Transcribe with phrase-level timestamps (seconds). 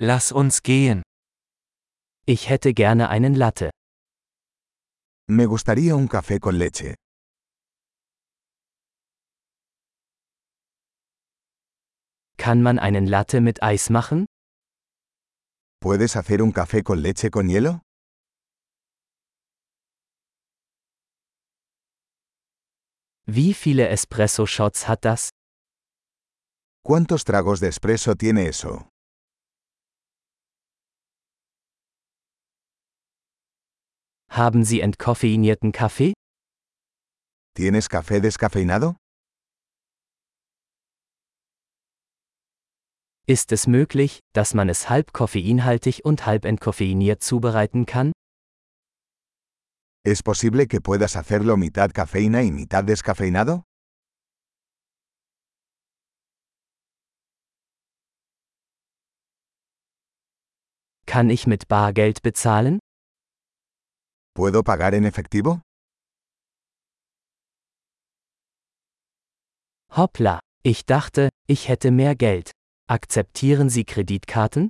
[0.00, 1.02] Lass uns gehen.
[2.24, 3.70] Ich hätte gerne einen Latte.
[5.28, 6.94] Me gustaría un café con leche.
[12.36, 14.26] Kann man einen Latte mit Eis machen?
[15.80, 17.80] ¿Puedes hacer un café con leche con hielo?
[23.26, 25.30] Wie viele Espresso-Shots hat das?
[26.84, 28.88] ¿Cuántos tragos de espresso tiene eso?
[34.38, 36.12] Haben Sie entkoffeinierten Kaffee?
[37.56, 38.94] ¿Tienes café descafeinado?
[43.26, 48.12] Ist es möglich, dass man es halb koffeinhaltig und halb entkoffeiniert zubereiten kann?
[50.04, 53.64] ¿Es posible que puedas hacerlo mitad cafeína y mitad descafeinado?
[61.06, 62.78] Kann ich mit Bargeld bezahlen?
[64.38, 65.62] ¿Puedo pagar en efectivo?
[69.90, 72.52] Hoppla, ich dachte, ich hätte mehr Geld.
[72.88, 74.68] Akzeptieren Sie Kreditkarten?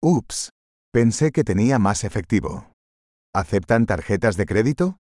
[0.00, 0.50] Ups.
[0.94, 2.70] Pensé que tenía más efectivo.
[3.34, 4.96] ¿Aceptan tarjetas de crédito?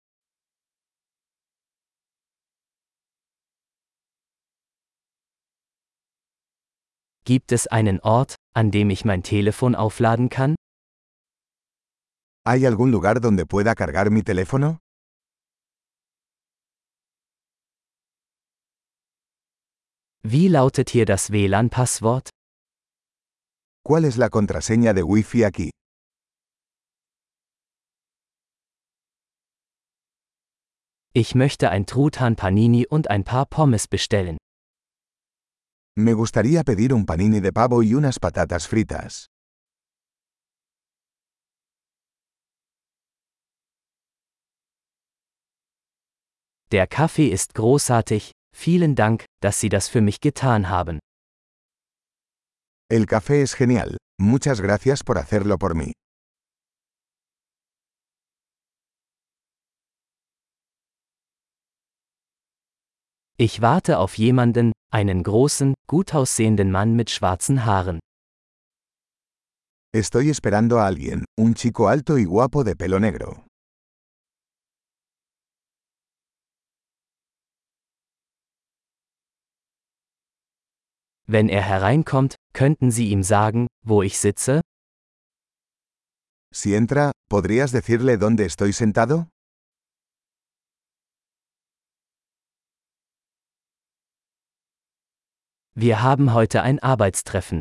[7.26, 10.57] Gibt es einen Ort, an dem ich mein Telefon aufladen kann?
[12.50, 14.78] ¿Hay algún lugar donde pueda cargar mi teléfono?
[20.22, 22.30] Wie lautet hier das WLAN-Passwort?
[23.84, 25.70] ¿Cuál es la contraseña de Wi-Fi aquí?
[31.12, 34.38] Ich möchte ein Truthahn Panini und ein paar Pommes bestellen.
[35.98, 39.26] Me gustaría pedir un panini de pavo y unas patatas fritas.
[46.70, 50.98] Der Kaffee ist großartig, vielen Dank, dass Sie das für mich getan haben.
[52.90, 53.96] El café es genial.
[54.20, 55.92] Muchas gracias por hacerlo por mí.
[63.38, 67.98] Ich warte auf jemanden, einen großen, gut aussehenden Mann mit schwarzen Haaren.
[69.94, 73.47] Estoy esperando a alguien, un chico alto y guapo de pelo negro.
[81.30, 84.62] Wenn er hereinkommt, könnten Sie ihm sagen, wo ich sitze?
[86.54, 89.28] Si entra, ¿podrías decirle dónde estoy sentado?
[95.74, 97.60] Wir haben heute ein Arbeitstreffen.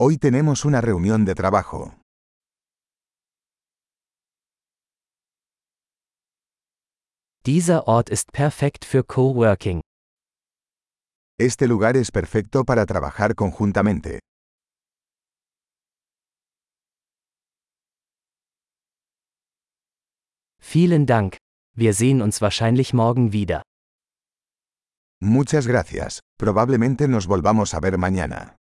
[0.00, 1.94] Hoy tenemos una reunión de trabajo.
[7.44, 9.82] Dieser Ort ist perfekt für Coworking.
[11.40, 14.18] Este lugar es perfecto para trabajar conjuntamente.
[20.60, 21.36] Vielen Dank.
[21.76, 23.62] Wir sehen uns wahrscheinlich morgen wieder.
[25.20, 26.20] Muchas gracias.
[26.36, 28.57] Probablemente nos volvamos a ver mañana.